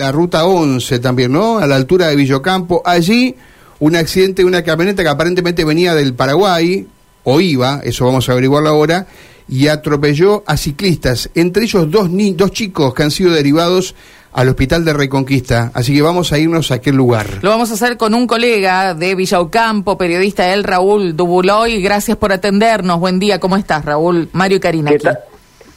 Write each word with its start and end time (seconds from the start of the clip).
la 0.00 0.12
ruta 0.12 0.46
11 0.46 1.00
también, 1.00 1.32
¿no? 1.32 1.58
A 1.58 1.66
la 1.66 1.74
altura 1.74 2.06
de 2.06 2.14
Villocampo. 2.14 2.82
Allí, 2.84 3.34
un 3.80 3.96
accidente 3.96 4.42
de 4.42 4.46
una 4.46 4.62
camioneta 4.62 5.02
que 5.02 5.08
aparentemente 5.08 5.64
venía 5.64 5.92
del 5.96 6.14
Paraguay, 6.14 6.86
o 7.24 7.40
iba, 7.40 7.80
eso 7.82 8.06
vamos 8.06 8.28
a 8.28 8.32
averiguarlo 8.32 8.68
ahora, 8.68 9.08
y 9.48 9.66
atropelló 9.66 10.44
a 10.46 10.56
ciclistas, 10.56 11.30
entre 11.34 11.64
ellos 11.64 11.90
dos, 11.90 12.10
ni 12.10 12.32
dos 12.32 12.52
chicos 12.52 12.94
que 12.94 13.02
han 13.02 13.10
sido 13.10 13.32
derivados 13.32 13.96
al 14.32 14.48
Hospital 14.48 14.84
de 14.84 14.92
Reconquista. 14.92 15.72
Así 15.74 15.92
que 15.92 16.02
vamos 16.02 16.32
a 16.32 16.38
irnos 16.38 16.70
a 16.70 16.74
aquel 16.74 16.94
lugar. 16.94 17.40
Lo 17.42 17.50
vamos 17.50 17.72
a 17.72 17.74
hacer 17.74 17.96
con 17.96 18.14
un 18.14 18.28
colega 18.28 18.94
de 18.94 19.16
Villaucampo, 19.16 19.98
periodista 19.98 20.54
el 20.54 20.62
Raúl 20.62 21.16
Dubuloy. 21.16 21.82
Gracias 21.82 22.16
por 22.16 22.32
atendernos. 22.32 23.00
Buen 23.00 23.18
día, 23.18 23.40
¿cómo 23.40 23.56
estás, 23.56 23.84
Raúl? 23.84 24.28
Mario 24.32 24.58
y 24.58 24.60
Karina. 24.60 24.90
¿Qué, 24.92 25.08
aquí. 25.08 25.18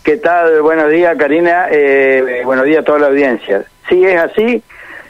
¿Qué 0.03 0.17
tal? 0.17 0.61
Buenos 0.61 0.89
días, 0.89 1.15
Karina. 1.17 1.67
Eh, 1.71 2.41
buenos 2.43 2.65
días 2.65 2.81
a 2.81 2.83
toda 2.85 2.99
la 2.99 3.07
audiencia. 3.07 3.63
Sí, 3.87 4.03
es 4.03 4.19
así. 4.19 4.63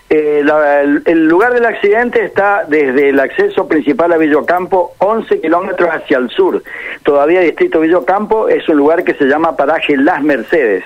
Eh, 0.10 0.42
la- 0.44 0.82
el, 0.82 1.02
el 1.06 1.26
lugar 1.30 1.54
del 1.54 1.64
accidente 1.66 2.22
está 2.26 2.66
desde 2.68 3.08
el 3.10 3.20
acceso 3.22 3.70
principal 3.70 4.12
a 4.12 4.18
Villocampo, 4.18 4.92
11 4.98 5.40
kilómetros 5.40 5.90
hacia 5.90 6.18
el 6.18 6.30
sur. 6.30 6.62
Todavía 7.04 7.40
Distrito 7.40 7.80
Villocampo 7.80 8.50
es 8.50 8.68
un 8.68 8.76
lugar 8.76 9.06
que 9.06 9.14
se 9.14 9.24
llama 9.24 9.56
Paraje 9.56 9.96
Las 9.96 10.22
Mercedes. 10.22 10.84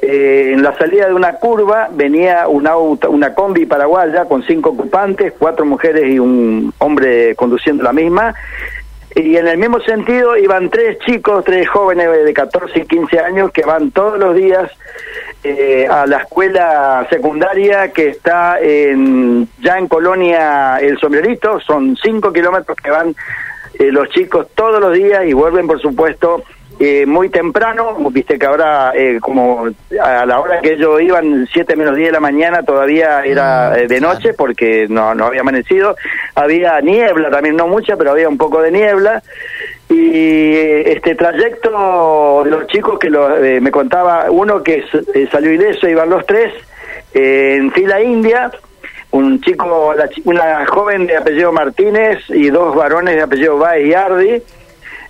Eh, 0.00 0.52
en 0.54 0.62
la 0.62 0.74
salida 0.78 1.06
de 1.08 1.12
una 1.12 1.34
curva 1.34 1.90
venía 1.92 2.48
una, 2.48 2.70
auto- 2.70 3.10
una 3.10 3.34
combi 3.34 3.66
paraguaya 3.66 4.24
con 4.24 4.42
cinco 4.44 4.70
ocupantes, 4.70 5.34
cuatro 5.38 5.66
mujeres 5.66 6.06
y 6.08 6.18
un 6.18 6.72
hombre 6.78 7.34
conduciendo 7.34 7.84
la 7.84 7.92
misma. 7.92 8.34
Y 9.16 9.36
en 9.36 9.46
el 9.46 9.58
mismo 9.58 9.80
sentido 9.80 10.36
iban 10.36 10.70
tres 10.70 10.98
chicos, 11.00 11.44
tres 11.44 11.68
jóvenes 11.68 12.24
de 12.24 12.34
14 12.34 12.80
y 12.80 12.86
15 12.86 13.20
años 13.20 13.52
que 13.52 13.62
van 13.62 13.92
todos 13.92 14.18
los 14.18 14.34
días 14.34 14.70
eh, 15.44 15.86
a 15.88 16.04
la 16.06 16.18
escuela 16.18 17.06
secundaria 17.08 17.92
que 17.92 18.08
está 18.08 18.58
en, 18.60 19.48
ya 19.60 19.78
en 19.78 19.86
Colonia 19.86 20.78
El 20.78 20.98
Sombrerito. 20.98 21.60
Son 21.60 21.96
cinco 21.96 22.32
kilómetros 22.32 22.76
que 22.76 22.90
van 22.90 23.14
eh, 23.78 23.92
los 23.92 24.08
chicos 24.08 24.48
todos 24.54 24.80
los 24.80 24.92
días 24.92 25.24
y 25.26 25.32
vuelven, 25.32 25.68
por 25.68 25.80
supuesto, 25.80 26.42
eh, 26.84 27.06
muy 27.06 27.28
temprano. 27.28 27.96
Viste 28.10 28.38
que 28.38 28.46
ahora, 28.46 28.92
eh, 28.94 29.18
como 29.20 29.66
a 30.02 30.26
la 30.26 30.40
hora 30.40 30.60
que 30.60 30.74
ellos 30.74 31.00
iban, 31.00 31.46
7 31.52 31.76
menos 31.76 31.96
10 31.96 32.08
de 32.08 32.12
la 32.12 32.20
mañana, 32.20 32.62
todavía 32.62 33.24
era 33.24 33.78
eh, 33.78 33.86
de 33.86 34.00
noche 34.00 34.34
porque 34.34 34.86
no, 34.88 35.14
no 35.14 35.26
había 35.26 35.40
amanecido. 35.40 35.96
Había 36.34 36.80
niebla 36.80 37.30
también, 37.30 37.56
no 37.56 37.68
mucha, 37.68 37.96
pero 37.96 38.10
había 38.10 38.28
un 38.28 38.38
poco 38.38 38.60
de 38.60 38.70
niebla. 38.70 39.22
Y 39.88 40.54
eh, 40.54 40.92
este 40.92 41.14
trayecto 41.14 42.42
de 42.44 42.50
los 42.50 42.66
chicos 42.68 42.98
que 42.98 43.10
lo, 43.10 43.36
eh, 43.42 43.60
me 43.60 43.70
contaba, 43.70 44.30
uno 44.30 44.62
que 44.62 44.84
salió 45.30 45.52
ileso, 45.52 45.88
iban 45.88 46.08
los 46.08 46.26
tres, 46.26 46.52
eh, 47.12 47.56
en 47.56 47.70
fila 47.70 48.02
india, 48.02 48.50
un 49.10 49.40
chico, 49.40 49.94
una 50.24 50.66
joven 50.66 51.06
de 51.06 51.16
apellido 51.16 51.52
Martínez 51.52 52.18
y 52.28 52.50
dos 52.50 52.74
varones 52.74 53.14
de 53.14 53.22
apellido 53.22 53.58
Baez 53.58 53.86
y 53.86 53.94
Ardi. 53.94 54.42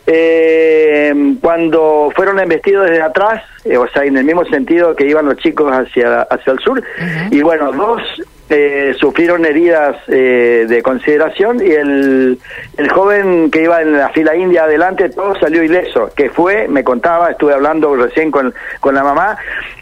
Eh, 0.06 1.14
cuando 1.40 2.10
fueron 2.14 2.38
embestidos 2.38 2.86
desde 2.88 3.02
atrás, 3.02 3.42
eh, 3.64 3.76
o 3.76 3.88
sea, 3.88 4.04
en 4.04 4.16
el 4.16 4.24
mismo 4.24 4.44
sentido 4.44 4.94
que 4.94 5.06
iban 5.06 5.26
los 5.26 5.36
chicos 5.38 5.72
hacia, 5.72 6.22
hacia 6.22 6.52
el 6.52 6.58
sur, 6.58 6.82
y 7.30 7.40
bueno, 7.42 7.72
dos 7.72 8.02
eh, 8.50 8.94
sufrieron 8.98 9.46
heridas 9.46 9.96
eh, 10.08 10.66
de 10.68 10.82
consideración 10.82 11.58
y 11.66 11.70
el, 11.70 12.38
el 12.76 12.88
joven 12.90 13.50
que 13.50 13.62
iba 13.62 13.80
en 13.80 13.92
la 13.96 14.10
fila 14.10 14.36
india 14.36 14.64
adelante, 14.64 15.08
todo 15.08 15.34
salió 15.40 15.62
ileso, 15.62 16.10
que 16.14 16.28
fue, 16.28 16.68
me 16.68 16.84
contaba, 16.84 17.30
estuve 17.30 17.54
hablando 17.54 17.96
recién 17.96 18.30
con, 18.30 18.52
con 18.80 18.94
la 18.94 19.02
mamá, 19.02 19.38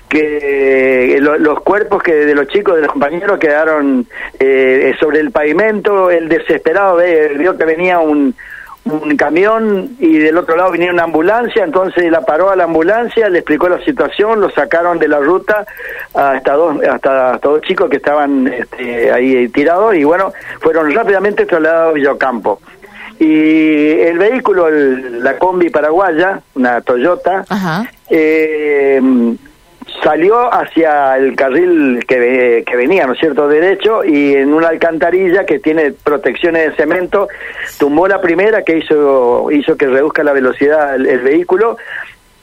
que 0.08 1.16
eh, 1.16 1.20
lo- 1.20 1.38
los 1.38 1.60
cuerpos 1.62 2.02
que 2.02 2.14
de 2.14 2.34
los 2.34 2.46
chicos, 2.48 2.76
de 2.76 2.82
los 2.82 2.92
compañeros 2.92 3.38
quedaron 3.40 4.06
eh, 4.38 4.94
sobre 5.00 5.18
el 5.20 5.32
pavimento, 5.32 6.10
el 6.10 6.28
desesperado 6.28 6.98
vio 7.36 7.56
que 7.56 7.64
venía 7.64 7.98
un, 7.98 8.34
un 8.84 9.16
camión 9.16 9.90
y 10.00 10.18
del 10.18 10.36
otro 10.36 10.56
lado 10.56 10.72
venía 10.72 10.90
una 10.90 11.04
ambulancia, 11.04 11.62
entonces 11.64 12.10
la 12.10 12.22
paró 12.22 12.50
a 12.50 12.56
la 12.56 12.64
ambulancia, 12.64 13.28
le 13.28 13.38
explicó 13.38 13.68
la 13.68 13.82
situación, 13.84 14.40
lo 14.40 14.50
sacaron 14.50 14.98
de 14.98 15.06
la 15.08 15.18
ruta 15.20 15.64
hasta 16.14 16.52
dos, 16.54 16.76
hasta, 16.82 17.32
hasta 17.34 17.48
dos 17.48 17.60
chicos 17.62 17.88
que 17.88 17.96
estaban 17.98 18.48
este, 18.48 19.12
ahí 19.12 19.48
tirados 19.48 19.94
y 19.94 20.02
bueno, 20.04 20.32
fueron 20.60 20.92
rápidamente 20.92 21.46
trasladados 21.46 21.90
a 21.90 21.94
Villocampo. 21.94 22.60
Y 23.20 24.00
el 24.00 24.18
vehículo, 24.18 24.66
el- 24.68 25.22
la 25.22 25.38
combi 25.38 25.70
paraguaya, 25.70 26.40
una 26.56 26.80
Toyota, 26.80 27.44
Ajá. 27.48 27.84
eh, 28.10 29.00
salió 30.02 30.52
hacia 30.52 31.16
el 31.16 31.36
carril 31.36 32.04
que, 32.06 32.64
que 32.66 32.76
venía, 32.76 33.06
¿no 33.06 33.12
es 33.12 33.20
cierto?, 33.20 33.48
derecho, 33.48 34.04
y 34.04 34.34
en 34.34 34.52
una 34.52 34.68
alcantarilla 34.68 35.46
que 35.46 35.58
tiene 35.58 35.92
protecciones 35.92 36.70
de 36.70 36.76
cemento, 36.76 37.28
tumbó 37.78 38.08
la 38.08 38.20
primera 38.20 38.62
que 38.62 38.78
hizo, 38.78 39.50
hizo 39.50 39.76
que 39.76 39.86
reduzca 39.86 40.24
la 40.24 40.32
velocidad 40.32 40.94
el, 40.96 41.06
el 41.06 41.20
vehículo 41.20 41.76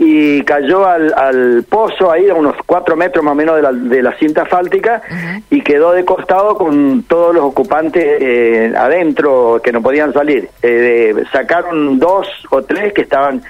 y 0.01 0.41
cayó 0.43 0.87
al, 0.87 1.13
al 1.13 1.63
pozo 1.67 2.09
ahí 2.09 2.29
a 2.29 2.33
unos 2.33 2.55
cuatro 2.65 2.95
metros 2.95 3.21
más 3.23 3.33
o 3.33 3.35
menos 3.35 3.57
de 3.57 3.61
la, 3.61 3.71
de 3.73 4.01
la 4.01 4.13
cinta 4.17 4.43
asfáltica 4.43 5.01
y 5.49 5.61
quedó 5.61 5.91
de 5.91 6.05
costado 6.05 6.55
con 6.55 7.03
todos 7.03 7.35
los 7.35 7.43
ocupantes 7.43 8.01
eh, 8.21 8.73
adentro 8.77 9.59
que 9.61 9.73
no 9.73 9.81
podían 9.81 10.13
salir. 10.13 10.47
Eh, 10.61 11.13
de- 11.15 11.25
sacaron 11.33 11.99
dos 11.99 12.27
o 12.49 12.61
tres 12.63 12.93
que 12.93 13.01
estaban, 13.01 13.41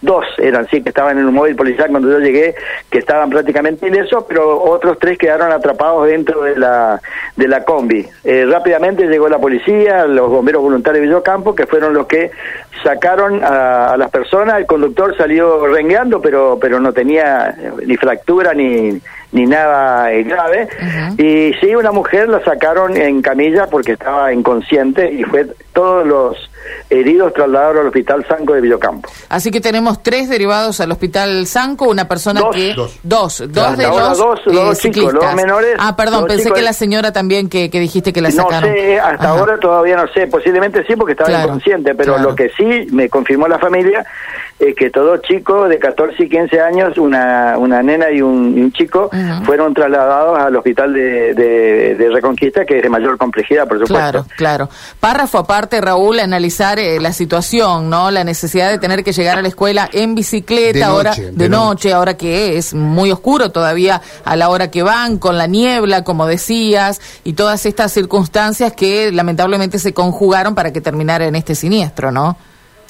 dos 0.00 0.24
eran 0.38 0.66
sí, 0.68 0.82
que 0.82 0.88
estaban 0.88 1.18
en 1.18 1.26
un 1.26 1.34
móvil 1.34 1.54
policial 1.54 1.90
cuando 1.90 2.10
yo 2.10 2.18
llegué, 2.20 2.54
que 2.90 2.98
estaban 2.98 3.28
prácticamente 3.28 3.86
ilesos, 3.86 4.24
pero 4.26 4.62
otros 4.62 4.98
tres 4.98 5.18
quedaron 5.18 5.52
atrapados 5.52 6.06
dentro 6.06 6.42
de 6.42 6.56
la, 6.56 7.02
de 7.36 7.48
la 7.48 7.64
combi. 7.64 8.06
Eh, 8.24 8.46
rápidamente 8.50 9.06
llegó 9.06 9.28
la 9.28 9.38
policía, 9.38 10.06
los 10.06 10.30
bomberos 10.30 10.62
voluntarios 10.62 11.02
de 11.02 11.06
Villocampo, 11.08 11.54
que 11.54 11.66
fueron 11.66 11.92
los 11.92 12.06
que 12.06 12.30
sacaron 12.82 13.42
a, 13.44 13.92
a 13.92 13.96
las 13.96 14.10
personas, 14.10 14.56
el 14.58 14.66
conductor 14.66 15.14
salió 15.16 15.66
pero, 16.22 16.58
pero 16.60 16.80
no 16.80 16.92
tenía 16.92 17.54
eh, 17.58 17.72
ni 17.86 17.96
fractura 17.96 18.54
ni, 18.54 19.00
ni 19.32 19.46
nada 19.46 20.10
grave. 20.10 20.68
Y 21.16 21.52
sí, 21.60 21.74
una 21.74 21.92
mujer 21.92 22.28
la 22.28 22.42
sacaron 22.44 22.96
en 22.96 23.22
camilla 23.22 23.66
porque 23.66 23.92
estaba 23.92 24.32
inconsciente 24.32 25.10
y 25.10 25.24
fue 25.24 25.46
todos 25.72 26.06
los 26.06 26.50
heridos 26.90 27.32
trasladados 27.34 27.78
al 27.80 27.86
Hospital 27.88 28.26
Sanco 28.28 28.54
de 28.54 28.60
Villocampo. 28.60 29.08
Así 29.28 29.50
que 29.50 29.60
tenemos 29.60 30.02
tres 30.02 30.28
derivados 30.28 30.80
al 30.80 30.90
Hospital 30.92 31.46
Sanco, 31.46 31.86
una 31.88 32.08
persona 32.08 32.40
Dos. 32.40 32.54
que... 32.56 32.74
Dos. 32.74 32.98
Dos. 33.02 33.42
Dos 33.52 33.64
Hasta 33.66 33.82
de 33.82 33.88
los, 33.88 34.18
dos, 34.18 34.38
eh, 34.40 34.42
dos 34.52 34.78
chicos, 34.78 34.78
ciclistas. 34.80 35.14
los 35.14 35.34
menores, 35.34 35.76
Ah, 35.78 35.96
perdón, 35.96 36.20
dos 36.20 36.28
pensé 36.28 36.44
chicos 36.44 36.58
que 36.58 36.64
la 36.64 36.72
señora 36.72 37.12
también 37.12 37.48
que, 37.48 37.70
que 37.70 37.80
dijiste 37.80 38.12
que 38.12 38.20
la 38.20 38.30
No 38.30 38.36
sacaron. 38.36 38.72
sé, 38.72 38.98
hasta 38.98 39.24
Ajá. 39.24 39.38
ahora 39.38 39.58
todavía 39.58 39.96
no 39.96 40.06
sé, 40.12 40.26
posiblemente 40.26 40.84
sí 40.86 40.96
porque 40.96 41.12
estaba 41.12 41.28
Claro, 41.28 41.46
inconsciente, 41.48 41.94
pero 41.94 42.14
claro. 42.14 42.30
lo 42.30 42.34
que 42.34 42.50
sí 42.56 42.86
me 42.92 43.08
confirmó 43.08 43.48
la 43.48 43.58
familia 43.58 44.04
es 44.58 44.74
que 44.74 44.90
todos 44.90 45.22
chicos 45.22 45.68
de 45.68 45.78
14 45.78 46.24
y 46.24 46.28
15 46.28 46.60
años, 46.60 46.98
una, 46.98 47.56
una 47.58 47.82
nena 47.82 48.10
y 48.10 48.20
un, 48.22 48.56
y 48.58 48.62
un 48.62 48.72
chico, 48.72 49.08
fueron 49.44 49.72
trasladados 49.74 50.38
al 50.38 50.56
hospital 50.56 50.92
de, 50.94 51.34
de- 51.34 51.94
de 51.96 52.10
Reconquista, 52.10 52.64
que 52.64 52.78
es 52.78 52.82
de 52.82 52.88
mayor 52.88 53.16
complejidad, 53.18 53.68
por 53.68 53.78
supuesto. 53.78 53.94
Claro, 53.94 54.26
claro. 54.36 54.68
Párrafo 54.98 55.38
aparte, 55.38 55.80
Raúl, 55.80 56.18
analizar 56.58 56.78
eh, 56.78 57.00
la 57.00 57.12
situación, 57.12 57.88
¿no? 57.88 58.10
La 58.10 58.24
necesidad 58.24 58.70
de 58.70 58.78
tener 58.78 59.04
que 59.04 59.12
llegar 59.12 59.38
a 59.38 59.42
la 59.42 59.48
escuela 59.48 59.88
en 59.92 60.14
bicicleta, 60.14 60.78
De 60.78 60.84
ahora 60.84 61.10
noche, 61.10 61.24
de, 61.26 61.32
de 61.32 61.48
noche, 61.48 61.92
ahora 61.92 62.16
que 62.16 62.58
es 62.58 62.74
muy 62.74 63.10
oscuro 63.10 63.50
todavía 63.50 64.00
a 64.24 64.36
la 64.36 64.48
hora 64.48 64.70
que 64.70 64.82
van, 64.82 65.18
con 65.18 65.38
la 65.38 65.46
niebla, 65.46 66.04
como 66.04 66.26
decías, 66.26 67.00
y 67.24 67.34
todas 67.34 67.64
estas 67.66 67.92
circunstancias 67.92 68.72
que 68.72 69.12
lamentablemente 69.12 69.78
se 69.78 69.92
conjugaron 69.92 70.54
para 70.54 70.72
que 70.72 70.80
terminara 70.80 71.26
en 71.26 71.36
este 71.36 71.54
siniestro, 71.54 72.10
¿no? 72.10 72.36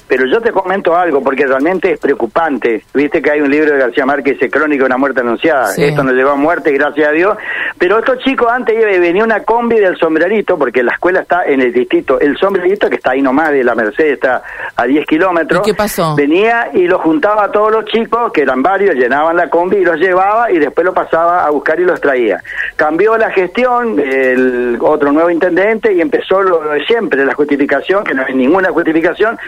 Pero 0.08 0.24
yo 0.26 0.40
te 0.40 0.50
comento 0.52 0.96
algo, 0.96 1.22
porque 1.22 1.46
realmente 1.46 1.92
es 1.92 2.00
preocupante. 2.00 2.82
Viste 2.94 3.20
que 3.20 3.30
hay 3.30 3.40
un 3.40 3.50
libro 3.50 3.72
de 3.72 3.78
García 3.78 4.06
Márquez, 4.06 4.38
Crónica 4.50 4.82
de 4.82 4.86
una 4.86 4.96
muerte 4.96 5.20
anunciada. 5.20 5.66
Sí. 5.66 5.84
Esto 5.84 6.02
nos 6.02 6.14
llevó 6.14 6.30
a 6.30 6.36
muerte, 6.36 6.72
gracias 6.72 7.08
a 7.08 7.12
Dios. 7.12 7.36
Pero 7.78 7.98
estos 7.98 8.18
chicos, 8.18 8.48
antes 8.50 8.74
venía 9.00 9.22
una 9.22 9.44
combi 9.44 9.78
del 9.78 9.96
sombrerito, 9.98 10.58
porque 10.58 10.82
la 10.82 10.92
escuela 10.92 11.20
está 11.20 11.44
en 11.44 11.60
el 11.60 11.72
distrito. 11.72 12.18
El 12.18 12.36
sombrerito, 12.38 12.88
que 12.88 12.96
está 12.96 13.12
ahí 13.12 13.22
nomás 13.22 13.50
de 13.50 13.62
la 13.62 13.74
Merced, 13.74 14.06
está 14.06 14.42
a 14.74 14.84
10 14.84 15.06
kilómetros. 15.06 15.60
¿Y 15.60 15.70
qué 15.70 15.76
pasó? 15.76 16.14
Venía 16.16 16.70
y 16.72 16.86
los 16.86 17.00
juntaba 17.02 17.44
a 17.44 17.52
todos 17.52 17.70
los 17.70 17.84
chicos, 17.84 18.32
que 18.32 18.42
eran 18.42 18.62
varios, 18.62 18.94
llenaban 18.94 19.36
la 19.36 19.50
combi 19.50 19.76
y 19.76 19.84
los 19.84 19.96
llevaba 19.96 20.50
y 20.50 20.58
después 20.58 20.84
lo 20.84 20.94
pasaba 20.94 21.44
a 21.44 21.50
buscar 21.50 21.78
y 21.78 21.84
los 21.84 22.00
traía. 22.00 22.40
Cambió 22.76 23.16
la 23.16 23.30
gestión, 23.30 23.98
el 23.98 24.78
otro 24.80 25.12
nuevo 25.12 25.30
intendente, 25.30 25.92
y 25.92 26.00
empezó 26.00 26.42
lo 26.42 26.60
de 26.60 26.84
siempre, 26.84 27.24
la 27.24 27.34
justificación, 27.34 28.04
que 28.04 28.14
no 28.14 28.24
hay 28.26 28.34
ninguna 28.34 28.70
justificación. 28.70 29.38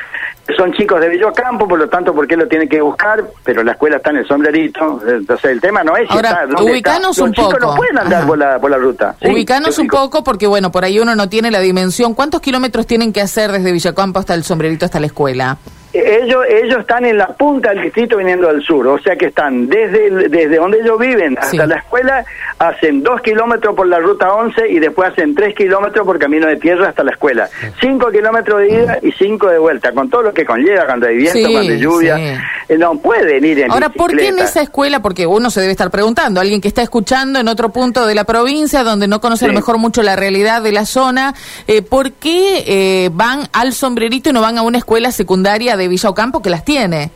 Son 0.56 0.72
chicos 0.72 1.00
de 1.00 1.08
Villocampo, 1.08 1.68
por 1.68 1.78
lo 1.78 1.88
tanto, 1.88 2.12
¿por 2.12 2.26
qué 2.26 2.36
lo 2.36 2.48
tienen 2.48 2.68
que 2.68 2.80
buscar? 2.80 3.22
Pero 3.44 3.62
la 3.62 3.72
escuela 3.72 3.98
está 3.98 4.10
en 4.10 4.16
el 4.16 4.26
sombrerito. 4.26 5.00
Entonces, 5.06 5.50
el 5.50 5.60
tema 5.60 5.84
no 5.84 5.96
es 5.96 6.10
Ahora, 6.10 6.30
está, 6.30 6.46
dónde 6.46 6.72
ubicanos 6.72 7.10
está. 7.12 7.22
un 7.22 7.28
Los 7.30 7.36
chicos 7.36 7.54
poco. 7.54 7.66
no 7.66 7.76
pueden 7.76 7.98
andar 7.98 8.26
por 8.26 8.38
la, 8.38 8.58
por 8.58 8.70
la 8.70 8.76
ruta. 8.78 9.14
Sí, 9.22 9.28
Ubicanos 9.30 9.78
un 9.78 9.86
poco 9.86 10.24
porque, 10.24 10.46
bueno, 10.48 10.72
por 10.72 10.84
ahí 10.84 10.98
uno 10.98 11.14
no 11.14 11.28
tiene 11.28 11.50
la 11.50 11.60
dimensión. 11.60 12.14
¿Cuántos 12.14 12.40
kilómetros 12.40 12.86
tienen 12.86 13.12
que 13.12 13.20
hacer 13.20 13.52
desde 13.52 13.70
Villacampo 13.70 14.18
hasta 14.18 14.34
el 14.34 14.42
sombrerito 14.42 14.84
hasta 14.84 14.98
la 14.98 15.06
escuela? 15.06 15.58
Ellos, 15.92 16.44
ellos 16.48 16.78
están 16.80 17.04
en 17.04 17.18
la 17.18 17.26
punta 17.28 17.70
del 17.70 17.82
distrito 17.82 18.16
viniendo 18.16 18.46
del 18.46 18.62
sur, 18.62 18.86
o 18.86 18.98
sea 19.00 19.16
que 19.16 19.26
están 19.26 19.68
desde, 19.68 20.28
desde 20.28 20.56
donde 20.56 20.78
ellos 20.80 20.98
viven 20.98 21.36
hasta 21.36 21.50
Sí. 21.50 21.56
la 21.56 21.76
escuela, 21.76 22.24
hacen 22.58 23.02
dos 23.02 23.20
kilómetros 23.22 23.74
por 23.74 23.88
la 23.88 23.98
ruta 23.98 24.32
11 24.32 24.68
y 24.68 24.78
después 24.78 25.10
hacen 25.10 25.34
tres 25.34 25.54
kilómetros 25.56 26.06
por 26.06 26.18
camino 26.18 26.46
de 26.46 26.56
tierra 26.56 26.88
hasta 26.90 27.02
la 27.02 27.10
escuela. 27.10 27.48
Cinco 27.80 28.08
kilómetros 28.10 28.60
de 28.60 28.68
ida 28.68 28.98
y 29.02 29.10
cinco 29.12 29.48
de 29.48 29.58
vuelta, 29.58 29.90
con 29.92 30.08
todo 30.08 30.22
lo 30.22 30.32
que 30.32 30.44
conlleva 30.44 30.86
cuando 30.86 31.06
hay 31.08 31.16
viento, 31.16 31.32
Sí, 31.38 31.42
cuando 31.52 31.72
hay 31.72 31.78
lluvia. 31.80 32.16
sí. 32.16 32.22
Eh, 32.68 32.78
No 32.78 32.94
pueden 32.98 33.44
ir 33.44 33.58
en 33.58 33.72
Ahora, 33.72 33.88
¿por 33.88 34.16
qué 34.16 34.28
en 34.28 34.38
esa 34.38 34.62
escuela? 34.62 35.00
Porque 35.02 35.26
uno 35.26 35.50
se 35.50 35.60
debe 35.60 35.72
estar 35.72 35.90
preguntando, 35.90 36.40
alguien 36.40 36.60
que 36.60 36.68
está 36.68 36.82
escuchando 36.82 37.40
en 37.40 37.48
otro 37.48 37.70
punto 37.70 38.06
de 38.06 38.14
la 38.14 38.22
provincia, 38.22 38.84
donde 38.84 39.08
no 39.08 39.20
conoce 39.20 39.44
a 39.46 39.48
lo 39.48 39.54
mejor 39.54 39.78
mucho 39.78 40.02
la 40.04 40.14
realidad 40.14 40.62
de 40.62 40.70
la 40.70 40.86
zona, 40.86 41.34
eh, 41.66 41.82
¿por 41.82 42.12
qué 42.12 42.62
eh, 42.66 43.10
van 43.12 43.48
al 43.52 43.72
sombrerito 43.72 44.30
y 44.30 44.32
no 44.32 44.40
van 44.40 44.56
a 44.56 44.62
una 44.62 44.78
escuela 44.78 45.10
secundaria 45.10 45.76
de 45.80 45.88
Villa 45.88 46.08
Ocampo 46.10 46.40
que 46.42 46.50
las 46.50 46.64
tiene? 46.64 47.10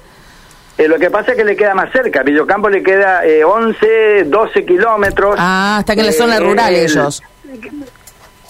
Eh, 0.76 0.88
lo 0.88 0.99
que 0.99 1.08
pasa 1.11 1.31
es 1.32 1.37
que 1.37 1.44
le 1.44 1.55
queda 1.55 1.72
más 1.75 1.93
cerca. 1.93 2.22
Villocampo 2.25 2.69
le 2.69 2.82
queda 2.82 3.25
eh, 3.25 3.44
11, 3.44 4.25
12 4.26 4.64
kilómetros. 4.64 5.37
Ah, 5.38 5.76
están 5.81 5.99
en 6.00 6.06
la 6.06 6.11
Eh, 6.11 6.14
zona 6.14 6.40
rural 6.40 6.75
el- 6.75 6.82
ellos. 6.82 7.22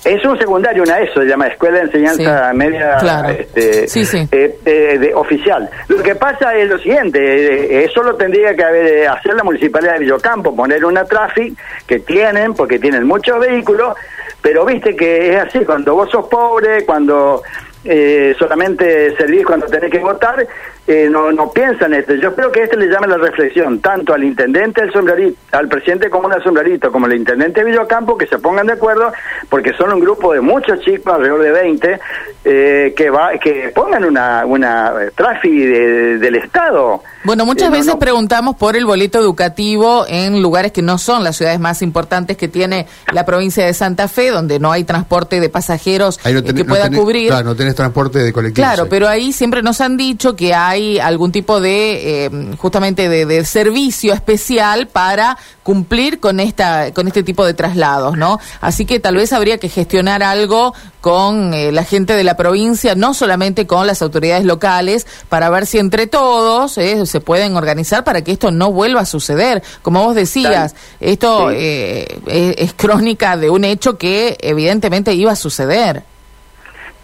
Es 0.04 0.22
un 0.26 0.38
secundario, 0.38 0.82
una 0.82 0.98
ESO, 1.00 1.20
se 1.22 1.26
llama 1.26 1.46
Escuela 1.46 1.78
de 1.78 1.84
Enseñanza 1.84 2.50
Sí, 2.50 2.56
Media 2.58 2.96
claro. 2.98 3.30
este, 3.30 3.88
Sí, 3.88 4.04
sí. 4.04 4.28
eh, 4.32 4.58
eh, 4.66 4.98
de- 4.98 5.14
oficial. 5.14 5.70
Lo 5.88 6.02
que 6.02 6.14
pasa 6.14 6.54
es 6.56 6.68
lo 6.68 6.76
siguiente, 6.78 7.18
eh, 7.18 7.84
eso 7.84 8.02
lo 8.02 8.14
tendría 8.14 8.54
que 8.54 8.62
haber, 8.64 8.86
eh, 8.86 9.08
hacer 9.08 9.32
la 9.34 9.42
Municipalidad 9.44 9.94
de 9.94 10.00
Villocampo, 10.00 10.54
poner 10.54 10.84
una 10.84 11.04
traffic 11.06 11.54
que 11.86 12.00
tienen, 12.00 12.52
porque 12.52 12.78
tienen 12.78 13.04
muchos 13.06 13.40
vehículos, 13.40 13.96
pero 14.42 14.66
viste 14.66 14.94
que 14.94 15.32
es 15.32 15.40
así, 15.42 15.60
cuando 15.60 15.94
vos 15.94 16.10
sos 16.10 16.26
pobre, 16.28 16.84
cuando 16.84 17.42
eh, 17.84 18.34
solamente 18.38 19.14
servís 19.16 19.44
cuando 19.44 19.66
tenés 19.66 19.90
que 19.90 19.98
votar, 19.98 20.46
eh, 20.86 21.08
no, 21.10 21.32
no 21.32 21.50
piensan 21.50 21.94
esto. 21.94 22.14
Yo 22.14 22.28
espero 22.28 22.52
que 22.52 22.62
este 22.62 22.76
le 22.76 22.88
llame 22.88 23.06
la 23.06 23.16
reflexión, 23.16 23.80
tanto 23.80 24.12
al 24.12 24.22
intendente 24.24 24.82
del 24.82 24.92
sombrerito, 24.92 25.36
al 25.52 25.68
presidente 25.68 26.10
común 26.10 26.30
del 26.30 26.42
sombrerito, 26.42 26.92
como 26.92 27.06
al 27.06 27.14
intendente 27.14 27.60
de 27.64 27.70
Villocampo, 27.70 28.18
que 28.18 28.26
se 28.26 28.38
pongan 28.38 28.66
de 28.66 28.74
acuerdo, 28.74 29.12
porque 29.48 29.72
son 29.74 29.92
un 29.92 30.00
grupo 30.00 30.32
de 30.34 30.40
muchos 30.42 30.80
chicos, 30.80 31.14
alrededor 31.14 31.42
de 31.42 31.50
20, 31.52 32.00
eh, 32.44 32.94
que 32.96 33.08
va 33.10 33.30
que 33.38 33.72
pongan 33.74 34.04
una, 34.04 34.44
una 34.44 34.92
trafi 35.14 35.58
de- 35.58 36.18
del 36.18 36.34
Estado. 36.34 37.02
Bueno, 37.24 37.46
muchas 37.46 37.68
Eh, 37.68 37.70
no, 37.70 37.76
veces 37.78 37.94
no. 37.94 37.98
preguntamos 37.98 38.56
por 38.56 38.76
el 38.76 38.84
boleto 38.84 39.18
educativo 39.18 40.04
en 40.06 40.42
lugares 40.42 40.72
que 40.72 40.82
no 40.82 40.98
son 40.98 41.24
las 41.24 41.36
ciudades 41.36 41.58
más 41.58 41.80
importantes 41.80 42.36
que 42.36 42.48
tiene 42.48 42.86
la 43.12 43.24
provincia 43.24 43.64
de 43.64 43.72
Santa 43.72 44.08
Fe, 44.08 44.28
donde 44.30 44.58
no 44.58 44.70
hay 44.72 44.84
transporte 44.84 45.40
de 45.40 45.48
pasajeros 45.48 46.18
no 46.22 46.30
eh, 46.30 46.34
tenés- 46.42 46.54
que 46.56 46.64
no 46.64 46.68
pueda 46.68 46.88
tenés- 46.90 46.98
cubrir. 47.00 47.28
Claro, 47.28 47.44
no 47.46 47.56
tenés 47.56 47.74
transporte 47.74 48.18
de 48.18 48.32
colectivo. 48.34 48.66
Claro, 48.66 48.86
pero 48.90 49.08
ahí 49.08 49.32
siempre 49.32 49.62
nos 49.62 49.80
han 49.80 49.96
dicho 49.96 50.36
que 50.36 50.52
hay 50.52 50.73
algún 51.00 51.32
tipo 51.32 51.60
de, 51.60 52.24
eh, 52.26 52.30
justamente 52.58 53.08
de, 53.08 53.26
de 53.26 53.44
servicio 53.44 54.12
especial 54.12 54.88
para 54.88 55.36
cumplir 55.62 56.20
con 56.20 56.40
esta, 56.40 56.92
con 56.92 57.06
este 57.08 57.22
tipo 57.22 57.44
de 57.44 57.54
traslados, 57.54 58.16
¿no? 58.16 58.38
Así 58.60 58.84
que 58.84 59.00
tal 59.00 59.16
vez 59.16 59.32
habría 59.32 59.58
que 59.58 59.68
gestionar 59.68 60.22
algo 60.22 60.74
con 61.00 61.52
eh, 61.54 61.72
la 61.72 61.84
gente 61.84 62.14
de 62.14 62.24
la 62.24 62.36
provincia, 62.36 62.94
no 62.94 63.14
solamente 63.14 63.66
con 63.66 63.86
las 63.86 64.02
autoridades 64.02 64.44
locales, 64.44 65.06
para 65.28 65.50
ver 65.50 65.66
si 65.66 65.78
entre 65.78 66.06
todos 66.06 66.76
eh, 66.78 67.06
se 67.06 67.20
pueden 67.20 67.56
organizar 67.56 68.04
para 68.04 68.22
que 68.22 68.32
esto 68.32 68.50
no 68.50 68.72
vuelva 68.72 69.00
a 69.00 69.06
suceder. 69.06 69.62
Como 69.82 70.02
vos 70.04 70.14
decías, 70.14 70.74
esto 71.00 71.48
Sí. 71.50 71.56
eh, 71.58 72.18
es, 72.26 72.54
es 72.58 72.74
crónica 72.74 73.36
de 73.36 73.50
un 73.50 73.64
hecho 73.64 73.96
que 73.98 74.36
evidentemente 74.40 75.14
iba 75.14 75.32
a 75.32 75.36
suceder. 75.36 76.04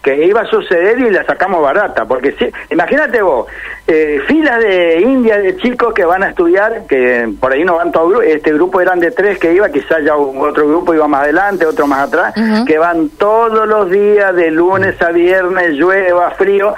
Que 0.01 0.25
iba 0.25 0.41
a 0.41 0.45
suceder 0.45 0.99
y 0.99 1.11
la 1.11 1.23
sacamos 1.25 1.61
barata, 1.61 2.05
porque 2.05 2.31
si, 2.33 2.51
imagínate 2.69 3.21
vos, 3.21 3.47
eh, 3.87 4.19
filas 4.27 4.59
de 4.59 5.01
indias 5.01 5.41
de 5.43 5.57
chicos 5.57 5.93
que 5.93 6.05
van 6.05 6.23
a 6.23 6.29
estudiar, 6.29 6.83
que 6.87 7.27
por 7.39 7.51
ahí 7.51 7.63
no 7.65 7.75
van 7.75 7.91
todo 7.91 8.21
este 8.21 8.53
grupo 8.53 8.79
eran 8.79 8.99
de 8.99 9.11
tres 9.11 9.37
que 9.39 9.53
iba, 9.53 9.69
quizás 9.69 10.03
ya 10.03 10.15
otro 10.15 10.67
grupo 10.67 10.93
iba 10.93 11.07
más 11.07 11.23
adelante, 11.23 11.65
otro 11.65 11.87
más 11.87 12.07
atrás, 12.07 12.33
que 12.65 12.77
van 12.77 13.09
todos 13.09 13.67
los 13.67 13.89
días 13.89 14.33
de 14.35 14.51
lunes 14.51 15.01
a 15.01 15.11
viernes, 15.11 15.71
llueva, 15.73 16.31
frío, 16.31 16.73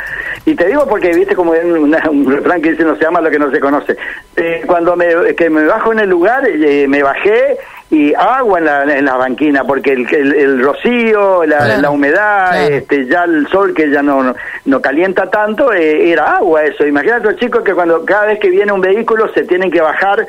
y 0.45 0.55
te 0.55 0.65
digo 0.67 0.87
porque 0.87 1.13
viste 1.13 1.35
como 1.35 1.53
en 1.53 1.71
una- 1.77 2.09
un 2.09 2.29
refrán 2.31 2.61
que 2.61 2.71
dice 2.71 2.83
no 2.83 2.95
se 2.95 3.03
llama 3.03 3.21
lo 3.21 3.29
que 3.29 3.39
no 3.39 3.51
se 3.51 3.59
conoce. 3.59 3.95
Eh, 4.35 4.63
cuando 4.65 4.95
me, 4.95 5.35
que 5.35 5.49
me 5.49 5.65
bajo 5.65 5.91
en 5.91 5.99
el 5.99 6.09
lugar, 6.09 6.47
eh, 6.47 6.85
me 6.87 7.03
bajé 7.03 7.57
y 7.91 8.11
agua 8.15 8.57
en 8.57 8.65
la, 8.65 8.97
en 8.97 9.05
la 9.05 9.15
banquina, 9.17 9.63
porque 9.65 9.91
el, 9.93 10.11
el, 10.15 10.33
el 10.33 10.63
rocío, 10.63 11.43
la, 11.45 11.57
Claro, 11.59 11.81
la 11.81 11.89
humedad, 11.91 12.49
claro. 12.49 12.73
este, 12.75 13.05
ya 13.05 13.23
el 13.25 13.47
sol 13.49 13.71
que 13.75 13.91
ya 13.91 14.01
no, 14.01 14.23
no, 14.23 14.35
no 14.65 14.81
calienta 14.81 15.29
tanto, 15.29 15.71
eh, 15.71 16.11
era 16.11 16.37
agua 16.37 16.63
eso. 16.63 16.87
Imagínate 16.93 17.25
los 17.31 17.39
chicos 17.39 17.63
que 17.63 17.73
cuando 17.73 18.05
cada 18.05 18.25
vez 18.27 18.39
que 18.39 18.49
viene 18.51 18.71
un 18.71 18.79
vehículo 18.81 19.25
se 19.33 19.41
tienen 19.45 19.71
que 19.71 19.81
bajar 19.81 20.27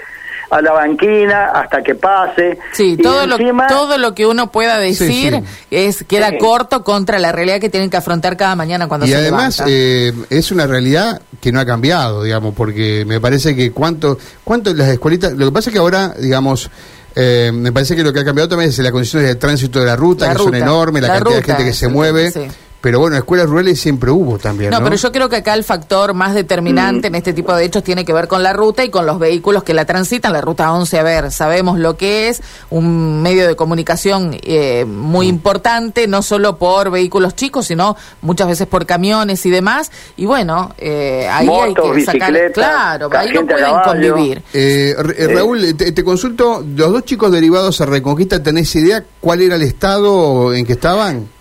a 0.50 0.60
la 0.62 0.72
banquina 0.72 1.50
hasta 1.54 1.82
que 1.82 1.94
pase. 1.94 2.58
Sí, 2.72 2.92
Y 2.92 2.96
todo 3.02 3.26
lo, 3.26 3.36
todo 3.68 3.98
lo 3.98 4.14
que 4.14 4.24
uno 4.26 4.50
pueda 4.50 4.78
decir 4.78 5.42
sí. 5.42 5.66
es 5.70 6.04
queda 6.04 6.30
Sí. 6.30 6.38
corto 6.38 6.82
contra 6.82 7.18
la 7.18 7.32
realidad 7.32 7.60
que 7.60 7.68
tienen 7.68 7.90
que 7.90 7.98
afrontar 7.98 8.36
cada 8.38 8.56
mañana 8.56 8.86
cuando 8.88 9.04
Y 9.06 9.10
se 9.10 9.16
además 9.16 9.58
levantan. 9.58 9.66
eh, 9.76 10.12
es 10.30 10.50
una 10.52 10.66
realidad 10.66 11.20
que 11.40 11.52
no 11.52 11.60
ha 11.60 11.66
cambiado, 11.66 12.22
digamos, 12.22 12.54
porque 12.54 13.04
me 13.06 13.20
parece 13.20 13.54
que 13.54 13.72
cuánto, 13.72 14.16
cuánto 14.42 14.72
las 14.72 14.88
escuelitas, 14.88 15.32
lo 15.34 15.44
que 15.46 15.52
pasa 15.52 15.68
es 15.68 15.74
que 15.74 15.80
ahora, 15.80 16.14
digamos, 16.18 16.70
eh, 17.14 17.50
me 17.52 17.70
parece 17.72 17.94
que 17.94 18.02
lo 18.02 18.12
que 18.12 18.20
ha 18.20 18.24
cambiado 18.24 18.48
también 18.48 18.70
es 18.70 18.78
las 18.78 18.90
condiciones 18.92 19.28
de 19.28 19.34
tránsito 19.34 19.80
de 19.80 19.86
la 19.86 19.96
ruta, 19.96 20.26
La 20.26 20.32
que 20.32 20.38
son 20.38 20.46
ruta, 20.46 20.58
enormes, 20.58 21.02
la, 21.02 21.08
la 21.08 21.14
cantidad 21.14 21.36
de 21.36 21.42
gente 21.42 21.64
que 21.64 21.72
se 21.74 21.88
mueve, 21.88 22.30
sí. 22.30 22.46
Pero 22.84 23.00
bueno, 23.00 23.16
escuelas 23.16 23.48
rurales 23.48 23.80
siempre 23.80 24.10
hubo 24.10 24.36
también, 24.38 24.70
¿no? 24.70 24.78
No, 24.78 24.84
pero 24.84 24.94
yo 24.96 25.10
creo 25.10 25.30
que 25.30 25.36
acá 25.36 25.54
el 25.54 25.64
factor 25.64 26.12
más 26.12 26.34
determinante 26.34 27.08
Mm. 27.08 27.12
en 27.12 27.14
este 27.14 27.32
tipo 27.32 27.54
de 27.56 27.64
hechos 27.64 27.82
tiene 27.82 28.04
que 28.04 28.12
ver 28.12 28.28
con 28.28 28.42
la 28.42 28.52
ruta 28.52 28.84
y 28.84 28.90
con 28.90 29.06
los 29.06 29.18
vehículos 29.18 29.62
que 29.64 29.72
la 29.72 29.86
transitan. 29.86 30.34
La 30.34 30.42
ruta 30.42 30.70
11, 30.70 30.98
a 30.98 31.02
ver, 31.02 31.32
sabemos 31.32 31.78
lo 31.78 31.96
que 31.96 32.28
es, 32.28 32.42
un 32.68 33.22
medio 33.22 33.48
de 33.48 33.56
comunicación 33.56 34.36
eh, 34.42 34.84
muy 34.84 35.26
Mm. 35.28 35.30
importante, 35.30 36.06
no 36.06 36.20
solo 36.20 36.58
por 36.58 36.90
vehículos 36.90 37.34
chicos, 37.34 37.68
sino 37.68 37.96
muchas 38.20 38.48
veces 38.48 38.66
por 38.66 38.84
camiones 38.84 39.46
y 39.46 39.50
demás. 39.50 39.90
Y 40.18 40.26
bueno, 40.26 40.74
eh, 40.76 41.26
ahí 41.32 41.48
hay 41.48 41.72
que 41.74 42.04
sacar... 42.04 42.52
Claro, 42.52 43.08
ahí 43.16 43.32
no 43.32 43.46
pueden 43.46 43.64
caballo. 43.64 44.12
convivir. 44.12 44.42
Eh, 44.52 44.94
Ra- 44.98 45.14
eh, 45.16 45.26
Raúl, 45.34 45.74
te, 45.74 45.90
te 45.92 46.04
consulto, 46.04 46.62
los 46.76 46.92
dos 46.92 47.04
chicos 47.06 47.32
derivados 47.32 47.80
a 47.80 47.86
Reconquista, 47.86 48.42
¿tenés 48.42 48.76
idea 48.76 49.02
cuál 49.20 49.40
era 49.40 49.54
el 49.54 49.62
estado 49.62 50.52
en 50.52 50.66
que 50.66 50.74
estaban? 50.74 51.32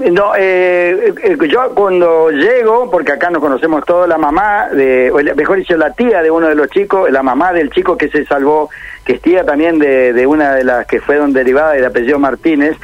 No, 0.00 0.32
eh, 0.34 1.12
eh, 1.22 1.36
yo 1.46 1.70
cuando 1.74 2.30
llego, 2.30 2.90
porque 2.90 3.12
acá 3.12 3.28
nos 3.28 3.42
conocemos 3.42 3.84
todos, 3.84 4.08
la 4.08 4.16
mamá, 4.16 4.68
de, 4.70 5.10
o 5.10 5.16
mejor 5.36 5.58
dicho, 5.58 5.76
la 5.76 5.92
tía 5.92 6.22
de 6.22 6.30
uno 6.30 6.48
de 6.48 6.54
los 6.54 6.70
chicos, 6.70 7.10
la 7.10 7.22
mamá 7.22 7.52
del 7.52 7.68
chico 7.70 7.98
que 7.98 8.08
se 8.08 8.24
salvó, 8.24 8.70
que 9.04 9.14
es 9.14 9.20
tía 9.20 9.44
también 9.44 9.78
de, 9.78 10.14
de 10.14 10.26
una 10.26 10.54
de 10.54 10.64
las 10.64 10.86
que 10.86 11.00
fueron 11.02 11.34
derivadas 11.34 11.76
de 11.76 11.84
apellido 11.84 12.18
Martínez, 12.18 12.76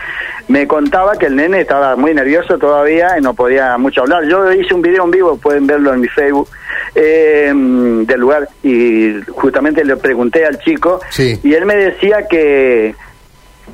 me 0.49 0.67
contaba 0.67 1.17
que 1.17 1.26
el 1.26 1.37
nene 1.37 1.62
estaba 1.62 1.97
muy 1.97 2.12
nervioso 2.12 2.59
todavía 2.59 3.19
y 3.19 3.23
no 3.23 3.33
podía 3.33 3.79
mucho 3.79 4.02
hablar. 4.02 4.25
Yo 4.29 4.52
hice 4.52 4.75
un 4.75 4.83
video 4.83 5.05
en 5.05 5.11
vivo, 5.11 5.38
pueden 5.38 5.67
verlo 5.67 5.95
en 5.95 6.00
mi 6.00 6.09
Facebook, 6.09 6.49
eh, 6.95 7.50
del 7.55 8.21
lugar, 8.21 8.47
y 8.62 9.14
justamente 9.31 9.85
le 9.85 9.97
pregunté 9.97 10.45
al 10.45 10.59
chico, 10.59 11.00
Sí. 11.09 11.40
y 11.43 11.55
él 11.55 11.64
me 11.64 11.76
decía 11.76 12.26
que 12.29 12.95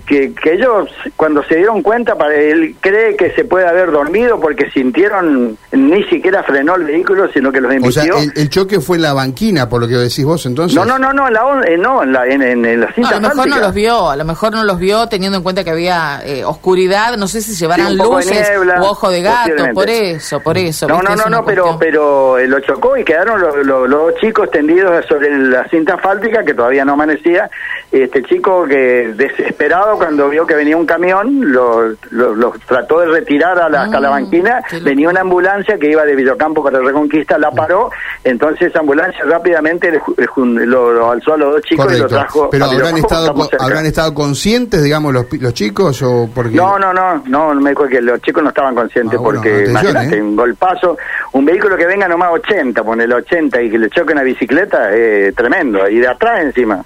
que, 0.07 0.33
que 0.35 0.55
ellos 0.55 0.89
cuando 1.17 1.43
se 1.45 1.57
dieron 1.57 1.83
cuenta 1.83 2.17
para 2.17 2.35
él 2.35 2.75
cree 2.81 3.17
que 3.17 3.31
se 3.33 3.45
puede 3.45 3.67
haber 3.69 3.91
dormido 3.93 4.41
porque 4.41 4.71
sintieron 4.71 5.57
ni 5.71 6.03
siquiera 6.05 6.43
frenó 6.43 6.75
el 6.77 6.85
vehículo 6.85 7.29
sino 7.33 7.53
que 7.53 7.61
los 7.61 7.73
O 7.83 7.91
sea, 7.93 8.05
emitió 8.05 8.19
el, 8.19 8.33
el 8.37 8.49
choque 8.51 8.81
fue 8.81 8.97
en 8.97 9.03
la 9.03 9.13
banquina, 9.13 9.69
por 9.69 9.81
lo 9.81 9.89
que 9.89 9.95
decís 9.95 10.25
vos, 10.25 10.45
entonces. 10.47 10.75
no 10.77 10.85
no 10.85 10.99
no 10.99 11.13
no 11.13 11.29
en 11.29 11.35
la 11.35 11.43
eh, 11.67 11.77
no 11.79 12.03
en 12.03 12.13
la 12.13 12.27
en, 12.27 12.43
en- 12.43 12.65
en 12.65 12.81
la 12.81 12.87
No, 12.87 12.93
cinta 12.95 13.11
a 13.11 13.15
lo 13.15 13.21
mejor 13.29 13.49
no 13.49 13.59
los 13.59 13.75
vio, 13.75 14.11
a 14.11 14.17
lo 14.17 14.25
mejor 14.25 14.53
no 14.53 14.65
los 14.65 14.79
vio 14.79 15.07
teniendo 15.09 15.37
en 15.39 15.45
cuenta 15.45 15.63
que 15.65 15.71
había 15.71 16.21
eh, 16.25 16.45
oscuridad, 16.45 17.17
no 17.17 17.29
sé 17.29 17.41
si 17.41 17.55
llevarán 17.55 17.89
Sí, 17.91 17.97
luces 17.97 18.49
niebla, 18.51 18.83
o 18.83 18.87
ojo 18.91 19.11
de 19.11 19.23
gato, 19.23 19.65
por 19.75 19.89
eso, 19.89 20.41
por 20.41 20.59
eso. 20.59 20.89
no 20.89 21.01
no 21.03 21.11
Es 21.11 21.17
no 21.17 21.27
no 21.31 21.45
pero 21.45 21.77
pero 21.79 22.39
eh, 22.39 22.49
lo 22.49 22.61
chocó 22.61 22.97
y 22.97 23.05
quedaron 23.05 23.41
los, 23.41 23.55
los- 23.65 23.89
los 23.89 24.13
dos 24.13 24.15
chicos 24.21 24.51
tendidos 24.51 25.05
sobre 25.07 25.31
la 25.39 25.65
cinta 25.69 25.95
asfáltica 25.95 26.45
que 26.45 26.55
todavía 26.55 26.85
no 26.85 26.95
amanecía 26.95 27.49
este 27.93 28.23
chico 28.23 28.65
que 28.65 29.13
desesperado 29.15 29.97
cuando 29.97 30.29
vio 30.29 30.47
que 30.47 30.55
venía 30.55 30.77
un 30.77 30.87
camión 30.87 31.53
lo, 31.53 31.95
lo 32.11 32.53
trató 32.67 33.01
de 33.01 33.07
retirar 33.07 33.59
a 33.59 33.69
la, 33.69 33.83
hasta 33.83 34.01
la 34.01 34.09
Mm, 34.09 34.13
banquina 34.13 34.63
venía 34.83 35.09
una 35.09 35.21
ambulancia 35.21 35.79
que 35.79 35.91
iba 35.91 36.05
de 36.05 36.15
Villocampo 36.17 36.63
para 36.65 36.79
Reconquista 36.81 37.39
la 37.39 37.51
paró 37.51 37.91
entonces 38.25 38.69
esa 38.71 38.81
ambulancia 38.81 39.25
rápidamente 39.25 39.91
le 39.91 40.01
ju- 40.01 40.15
le 40.17 40.27
jun- 40.27 40.65
lo, 40.67 40.93
lo 40.93 41.11
alzó 41.11 41.35
a 41.35 41.37
los 41.37 41.53
dos 41.55 41.63
chicos 41.63 41.93
y 41.95 41.99
lo 41.99 42.07
trajo 42.09 42.49
Pero 42.51 42.65
a 42.65 42.69
habrán 42.73 42.97
estado, 42.97 43.35
habrán 43.59 43.87
conscientes, 44.15 44.83
digamos, 44.83 45.13
los, 45.13 45.27
pi- 45.27 45.39
los 45.39 45.53
chicos 45.55 46.03
o 46.03 46.29
porque. 46.35 46.57
No, 46.57 46.79
no, 46.79 46.93
no, 46.93 47.23
no, 47.27 47.55
me 47.55 47.71
dijo 47.71 47.87
que 47.87 48.01
los 48.01 48.21
chicos 48.23 48.43
no 48.43 48.49
estaban 48.51 48.75
conscientes 48.75 49.19
Ah, 49.19 49.23
bueno, 49.23 49.41
porque 49.41 49.51
atención, 49.63 49.71
imagínate, 49.91 50.17
¿eh? 50.17 50.23
un 50.23 50.37
golpazo, 50.37 50.97
un 51.33 51.45
vehículo 51.45 51.77
que 51.77 51.87
venga 51.87 52.09
nomás 52.09 52.31
80, 52.33 52.83
ponele 52.83 53.15
80 53.15 53.61
y 53.63 53.71
que 53.71 53.79
le 53.79 53.91
choque 53.91 54.13
una 54.13 54.23
bicicleta, 54.23 54.93
es 54.95 55.35
tremendo, 55.35 55.89
y 55.89 55.99
de 55.99 56.09
atrás 56.09 56.43
encima. 56.43 56.83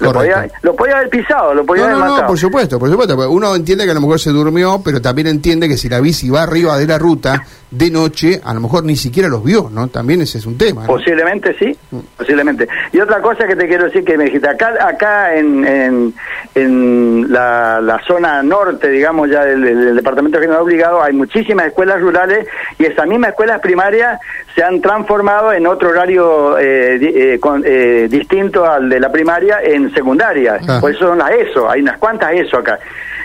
Lo 0.00 0.12
podía, 0.12 0.48
lo 0.62 0.74
podía 0.74 0.96
haber 0.96 1.10
pisado, 1.10 1.54
lo 1.54 1.64
podía 1.64 1.82
no, 1.82 1.88
haber 1.88 1.98
no, 1.98 2.04
matado. 2.04 2.22
No, 2.22 2.28
por 2.28 2.38
supuesto, 2.38 2.78
por 2.78 2.90
supuesto. 2.90 3.30
Uno 3.30 3.54
entiende 3.54 3.84
que 3.84 3.90
a 3.90 3.94
lo 3.94 4.00
mejor 4.00 4.18
se 4.18 4.30
durmió, 4.30 4.80
pero 4.84 5.00
también 5.00 5.26
entiende 5.28 5.68
que 5.68 5.76
si 5.76 5.88
la 5.88 6.00
bici 6.00 6.30
va 6.30 6.42
arriba 6.42 6.78
de 6.78 6.86
la 6.86 6.98
ruta 6.98 7.42
de 7.70 7.90
noche, 7.90 8.40
a 8.42 8.52
lo 8.52 8.60
mejor 8.60 8.84
ni 8.84 8.96
siquiera 8.96 9.28
los 9.28 9.44
vio, 9.44 9.70
¿no? 9.70 9.88
También 9.88 10.22
ese 10.22 10.38
es 10.38 10.46
un 10.46 10.58
tema. 10.58 10.82
¿no? 10.82 10.86
Posiblemente 10.88 11.54
sí, 11.58 11.76
posiblemente. 12.16 12.68
Y 12.92 13.00
otra 13.00 13.20
cosa 13.20 13.46
que 13.46 13.54
te 13.54 13.68
quiero 13.68 13.84
decir 13.84 14.04
que 14.04 14.18
me 14.18 14.24
dijiste, 14.24 14.48
acá, 14.48 14.74
acá 14.80 15.34
en, 15.36 15.64
en, 15.64 16.14
en 16.62 17.32
la, 17.32 17.80
la 17.80 17.98
zona 18.06 18.42
norte, 18.42 18.88
digamos, 18.88 19.28
ya 19.30 19.44
del, 19.44 19.62
del 19.62 19.96
Departamento 19.96 20.38
General 20.40 20.62
Obligado, 20.62 21.02
hay 21.02 21.12
muchísimas 21.12 21.66
escuelas 21.66 22.00
rurales 22.00 22.46
y 22.78 22.84
esas 22.86 23.06
mismas 23.06 23.30
escuelas 23.30 23.60
primarias 23.60 24.20
se 24.54 24.62
han 24.62 24.80
transformado 24.80 25.52
en 25.52 25.66
otro 25.66 25.90
horario 25.90 26.58
eh, 26.58 26.98
di- 26.98 27.12
eh, 27.14 27.38
con- 27.40 27.62
eh, 27.64 28.06
distinto 28.10 28.64
al 28.64 28.88
de 28.88 29.00
la 29.00 29.10
primaria 29.10 29.60
en 29.62 29.92
secundaria. 29.94 30.58
Ah. 30.68 30.78
Por 30.80 30.90
eso 30.90 31.06
son 31.08 31.18
las 31.18 31.30
ESO, 31.30 31.70
hay 31.70 31.80
unas 31.82 31.98
cuantas 31.98 32.32
ESO 32.32 32.58
acá, 32.58 32.78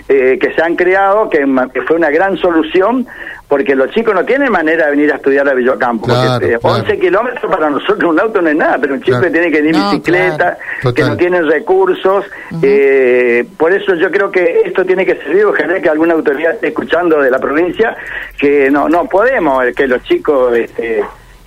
eh, 0.07 0.37
que 0.39 0.53
se 0.53 0.61
han 0.61 0.75
creado, 0.75 1.29
que, 1.29 1.45
fue 1.87 1.95
una 1.95 2.09
gran 2.11 2.37
solución, 2.37 3.07
porque 3.47 3.75
los 3.75 3.89
chicos 3.91 4.13
no 4.13 4.23
tienen 4.25 4.51
manera 4.51 4.85
de 4.85 4.91
venir 4.91 5.11
a 5.11 5.15
estudiar 5.15 5.47
a 5.49 5.53
Villocampo. 5.53 6.05
Claro, 6.05 6.39
porque, 6.39 6.53
eh, 6.55 6.59
claro. 6.59 6.75
11 6.81 6.99
kilómetros 6.99 7.51
para 7.51 7.69
nosotros 7.69 8.11
un 8.11 8.19
auto 8.19 8.41
no 8.41 8.49
es 8.49 8.55
nada, 8.55 8.77
pero 8.79 8.93
un 8.93 8.99
chico 9.01 9.17
Claro. 9.17 9.25
que 9.25 9.31
tiene 9.31 9.51
que 9.51 9.59
ir 9.59 9.65
en 9.67 9.71
No, 9.73 9.89
bicicleta, 9.91 10.57
claro. 10.81 10.93
que 10.95 11.03
no 11.03 11.17
tienen 11.17 11.47
recursos. 11.49 12.25
eh, 12.61 13.45
por 13.57 13.71
eso 13.73 13.95
yo 13.95 14.11
creo 14.11 14.31
que 14.31 14.61
esto 14.65 14.85
tiene 14.85 15.05
que 15.05 15.15
servir, 15.15 15.45
ojalá 15.45 15.79
que 15.81 15.89
alguna 15.89 16.13
autoridad 16.13 16.53
esté 16.53 16.67
escuchando 16.67 17.19
de 17.21 17.31
la 17.31 17.39
provincia, 17.39 17.95
que 18.37 18.69
no 18.69 18.87
no 18.89 19.05
podemos 19.05 19.63
eh, 19.65 19.73
que 19.73 19.87
los 19.87 20.01
chicos 20.03 20.55
este, 20.55 21.03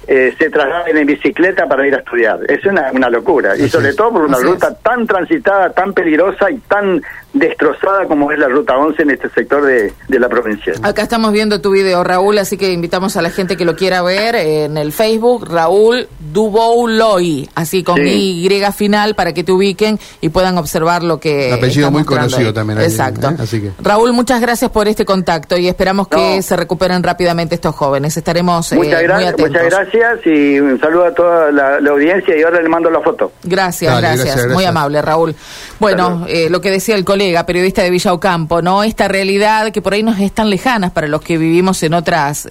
eh, 0.07 0.35
se 0.39 0.49
trasladen 0.51 0.97
en 0.97 1.07
bicicleta 1.07 1.67
para 1.67 1.87
ir 1.87 1.95
a 1.95 1.99
estudiar. 1.99 2.39
Es 2.49 2.65
una, 2.65 2.91
una 2.93 3.11
locura. 3.11 3.57
Y 3.57 3.69
sobre 3.69 3.91
es. 3.91 3.97
todo 3.97 4.13
por 4.13 4.23
una 4.23 4.37
Así 4.39 4.47
ruta 4.47 4.69
es. 4.69 4.83
tan 4.83 5.07
transitada, 5.07 5.71
tan 5.71 5.93
peligrosa 5.93 6.51
y 6.51 6.57
tan 6.61 7.03
destrozada 7.33 8.07
como 8.07 8.33
es 8.33 8.39
la 8.39 8.49
ruta 8.49 8.77
11 8.77 9.03
en 9.03 9.11
este 9.11 9.29
sector 9.31 9.65
de, 9.65 9.93
de 10.09 10.19
la 10.19 10.29
provincia. 10.29 10.73
Acá 10.83 11.03
estamos 11.03 11.33
viendo 11.33 11.61
tu 11.61 11.71
video, 11.71 12.03
Raúl, 12.05 12.39
así 12.39 12.57
que 12.57 12.73
invitamos 12.73 13.17
a 13.17 13.23
la 13.23 13.31
gente 13.31 13.57
que 13.57 13.65
lo 13.65 13.77
quiera 13.77 14.03
ver 14.03 14.35
eh, 14.35 14.65
en 14.65 14.77
el 14.79 14.93
Facebook, 14.93 15.47
Raúl 15.49 16.09
Dubouloy, 16.33 17.49
así 17.55 17.83
con 17.83 17.97
Sí. 17.97 18.43
Y 18.49 18.49
final 18.73 19.15
para 19.15 19.33
que 19.33 19.45
te 19.45 19.53
ubiquen 19.53 19.99
y 20.21 20.29
puedan 20.31 20.59
observar 20.59 21.03
lo 21.03 21.19
que. 21.21 21.49
Un 21.49 21.55
apellido 21.59 21.91
muy 21.91 22.05
conocido 22.05 22.49
ahí. 22.49 22.53
también 22.55 22.79
ahí, 22.79 22.85
Exacto. 22.87 23.29
¿eh? 23.31 23.37
Así 23.39 23.61
que- 23.61 23.71
Raúl, 23.81 24.13
muchas 24.13 24.41
gracias 24.41 24.71
por 24.71 24.89
este 24.89 25.05
contacto 25.05 25.57
y 25.57 25.69
esperamos 25.69 26.09
que 26.09 26.43
se 26.43 26.57
recuperen 26.57 27.03
rápidamente 27.03 27.55
estos 27.55 27.75
jóvenes. 27.75 28.17
Estaremos 28.17 28.73
eh, 28.73 28.77
Muchas, 28.77 28.95
muy 28.95 29.03
gracias, 29.03 29.33
atentos. 29.35 29.51
muchas 29.63 29.71
gracias 29.71 30.27
y 30.27 30.61
un 30.61 30.81
saludo 30.81 31.05
a 31.07 31.15
toda 31.15 31.53
la, 31.53 31.81
la 31.81 31.91
audiencia 31.91 32.37
y 32.37 32.43
ahora 32.43 32.61
le 32.63 32.69
mando 32.69 32.91
la 32.91 33.01
foto. 33.01 33.33
Gracias, 33.43 33.93
Dale, 33.93 34.07
gracias, 34.09 34.27
gracias, 34.27 34.45
Muy 34.47 34.53
gracias. 34.65 34.71
amable, 34.71 35.03
Raúl. 35.03 35.35
Bueno, 35.79 36.27
eh, 36.29 36.49
lo 36.51 36.61
que 36.61 36.71
decía 36.71 36.95
el 36.97 37.05
colega, 37.19 37.47
periodista 37.47 37.83
de 37.83 37.91
Villa 37.91 38.13
Ocampo, 38.13 38.63
¿no? 38.63 38.85
Esta 38.85 39.09
realidad 39.09 39.73
que 39.73 39.83
por 39.83 39.93
ahí 39.93 40.05
nos 40.05 40.21
es 40.21 40.31
tan 40.31 40.51
lejanas 40.51 40.93
para 40.93 41.09
los 41.09 41.21
que 41.21 41.37
vivimos 41.37 41.83
en 41.83 41.95
otras, 41.95 42.47